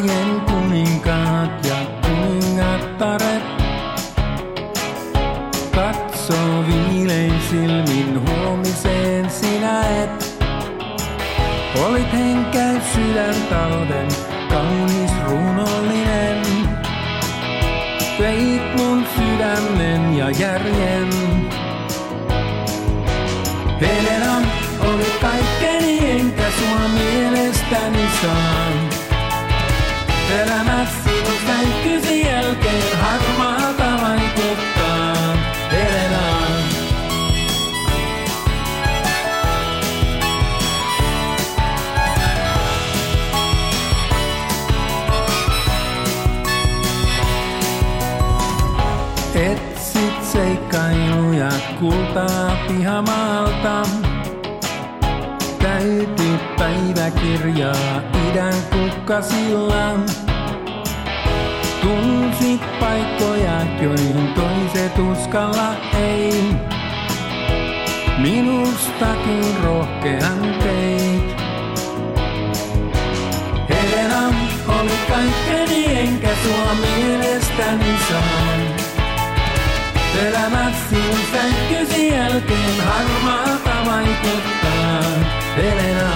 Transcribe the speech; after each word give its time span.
arjen 0.00 0.40
kuninkaat 0.40 1.66
ja 1.66 1.76
kuningattaret. 2.02 3.42
Katso 5.74 6.64
viilein 6.66 7.34
silmin 7.50 8.20
huomiseen 8.28 9.30
sinä 9.30 10.02
et. 10.02 10.40
Olit 11.84 12.12
henkäys 12.12 12.82
sydän 12.94 13.34
talven, 13.50 14.08
kaunis 14.50 15.12
runollinen. 15.26 16.42
Veit 18.18 18.76
mun 18.76 19.06
sydämen 19.16 20.16
ja 20.18 20.30
järjen. 20.30 21.08
Helena 23.80 24.36
oli 24.80 25.06
kaikkeni, 25.20 26.10
enkä 26.10 26.50
sua 26.58 26.88
mielestäni 26.88 28.08
saa. 28.22 28.89
Etsit 49.40 50.24
seikkailuja 50.32 51.48
kultaa 51.78 52.56
pihamaalta. 52.68 53.82
Täytit 55.62 56.56
päiväkirjaa 56.58 58.02
idän 58.28 58.54
kukkasilla. 58.70 59.92
Tunsit 61.82 62.60
paikkoja, 62.80 63.60
joihin 63.82 64.34
toiset 64.34 64.98
uskalla 64.98 65.74
ei. 65.98 66.44
Minustakin 68.18 69.56
rohkean 69.64 70.54
teit. 70.62 71.36
Helena 73.68 74.28
oli 74.68 74.98
kaikkeni, 75.08 75.98
enkä 75.98 76.28
sua 76.44 76.74
mielestäni 76.74 77.98
saa. 78.08 78.59
Elämä 80.18 80.72
sinun 80.90 81.20
sänkkysi 81.32 82.08
jälkeen 82.08 82.80
harmaata 82.80 83.90
vaikuttaa. 83.90 85.02
Helena. 85.56 86.10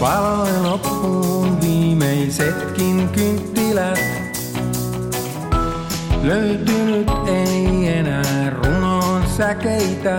Valoi 0.00 0.62
loppuun 0.62 1.60
viimeisetkin 1.60 3.08
kynttilät. 3.08 3.98
Löytynyt 6.22 7.08
ei 7.26 7.88
enää 7.88 8.50
runon 8.50 9.22
säkeitä. 9.36 10.18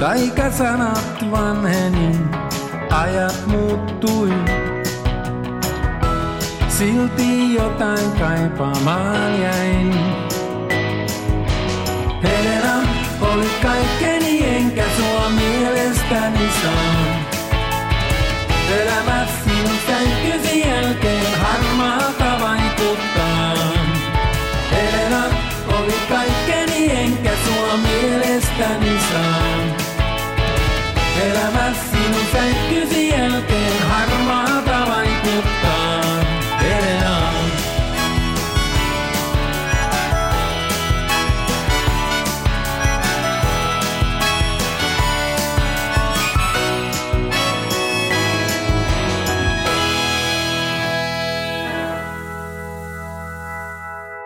Taikasanat 0.00 1.30
vanheni, 1.30 2.16
ajat 2.90 3.46
muuttui. 3.46 4.32
Silti 6.78 7.54
jotain 7.54 8.10
kaipaamaan 8.18 9.40
jäin. 9.40 9.94
Helena 12.22 12.88
oli 13.20 13.50
kaikkeni, 13.62 14.56
enkä 14.56 14.84
sua 14.96 15.30
mielestäni 15.30 16.48
saa. 16.62 17.06
Elämä 18.80 19.26
sinun 19.44 19.78
sänkkysi 19.86 20.60
jälkeen 20.60 21.38
harmaata 21.40 22.44
vaikuttaa. 22.44 23.54
Helena 24.72 25.24
oli 25.68 25.94
kaikkeni, 26.08 26.90
enkä 26.90 27.30
sua 27.44 27.76
mielestäni 27.76 28.98
saa. 29.12 29.51